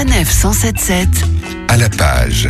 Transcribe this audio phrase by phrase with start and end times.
[0.00, 1.08] Sanef 177
[1.68, 2.48] à la page.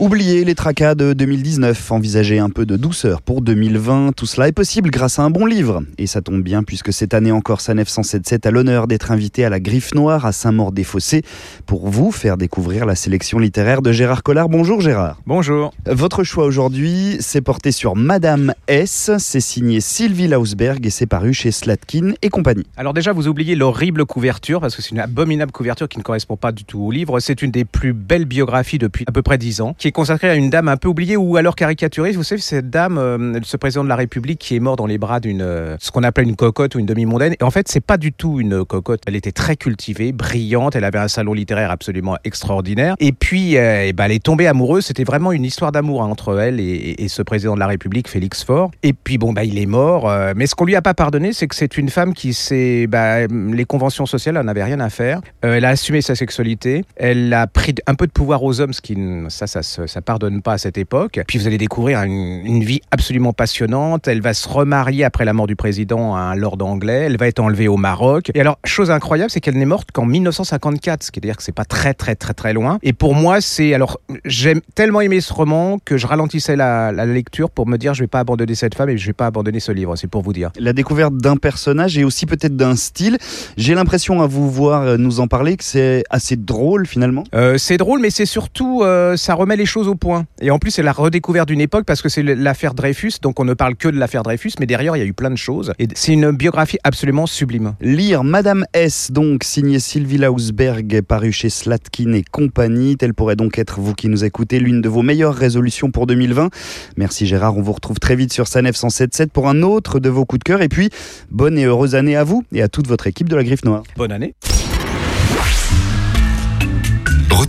[0.00, 4.12] Oubliez les tracas de 2019, envisagez un peu de douceur pour 2020.
[4.12, 5.82] Tout cela est possible grâce à un bon livre.
[5.98, 9.50] Et ça tombe bien puisque cette année encore, Sanef 177 a l'honneur d'être invité à
[9.50, 11.22] la Griffe Noire à Saint-Maur-des-Fossés
[11.66, 14.48] pour vous faire découvrir la sélection littéraire de Gérard Collard.
[14.48, 15.20] Bonjour Gérard.
[15.26, 15.74] Bonjour.
[15.84, 19.10] Votre choix aujourd'hui, c'est porté sur Madame S.
[19.18, 22.66] C'est signé Sylvie Lausberg et c'est paru chez Slatkin et compagnie.
[22.76, 26.36] Alors déjà, vous oubliez l'horrible couverture parce que c'est une abominable couverture qui ne correspond
[26.36, 27.18] pas du tout au livre.
[27.18, 30.30] C'est une des plus belles biographies depuis à peu près dix ans, qui est consacrée
[30.30, 32.12] à une dame un peu oubliée ou alors caricaturée.
[32.12, 34.98] Vous savez, cette dame, euh, ce président de la République qui est mort dans les
[34.98, 37.34] bras d'une, euh, ce qu'on appelle une cocotte ou une demi-mondaine.
[37.40, 39.02] Et en fait, c'est pas du tout une cocotte.
[39.06, 40.76] Elle était très cultivée, brillante.
[40.76, 42.94] Elle avait un salon littéraire absolument extraordinaire.
[43.00, 44.86] Et puis, euh, eh ben, elle est tombée amoureuse.
[44.86, 48.44] C'était vraiment une histoire d'amour hein, entre elle et, ce président de la République, Félix
[48.44, 48.70] Faure.
[48.82, 50.08] Et puis, bon, bah, il est mort.
[50.08, 52.86] euh, mais ce qu'on lui a pas pardonné, c'est que c'est une femme qui s'est,
[52.86, 55.20] bah, les conventions sociales, elle n'avait rien à faire.
[55.40, 56.84] Elle a assumé sa sexualité.
[56.96, 58.96] Elle a pris un peu de pouvoir aux hommes, ce qui,
[59.28, 61.20] ça, ça, ça, ça pardonne pas à cette époque.
[61.26, 64.08] Puis vous allez découvrir une, une, vie absolument passionnante.
[64.08, 67.04] Elle va se remarier après la mort du président à un lord anglais.
[67.06, 68.30] Elle va être enlevée au Maroc.
[68.34, 71.42] Et alors, chose incroyable, c'est qu'elle n'est morte qu'en 1954, ce qui veut dire que
[71.42, 72.78] c'est pas très, très, très, très loin.
[72.82, 77.06] Et pour moi, c'est alors, j'aime tellement aimé ce roman que je ralentissais la, la,
[77.06, 79.60] lecture pour me dire, je vais pas abandonner cette femme et je vais pas abandonner
[79.60, 79.96] ce livre.
[79.96, 80.50] C'est pour vous dire.
[80.58, 83.18] La découverte d'un personnage et aussi peut-être d'un style.
[83.56, 87.24] J'ai l'impression à vous voir nous en parler que c'est assez drôle finalement.
[87.34, 90.26] Euh, c'est drôle, mais c'est surtout, euh, ça remet les choses au point.
[90.40, 93.44] Et en plus, c'est la redécouverte d'une époque parce que c'est l'affaire Dreyfus, donc on
[93.44, 95.72] ne parle que de l'affaire Dreyfus, mais derrière, il y a eu plein de choses.
[95.78, 97.74] Et c'est une biographie absolument sublime.
[97.80, 102.96] Lire Madame S, donc signé Sylvie Lausberg, paru chez Slatkin et compagnie.
[102.96, 106.50] Telle pourrait donc être, vous qui nous écoutez, l'une de vos meilleures résolutions pour 2020.
[106.96, 110.24] Merci Gérard, on vous retrouve très vite sur Sanef 177 pour un autre de vos
[110.24, 110.62] coups de cœur.
[110.62, 110.90] Et puis,
[111.30, 113.82] bonne et heureuse année à vous et à toute votre équipe de la Griffe Noire.
[113.96, 114.34] Bonne année.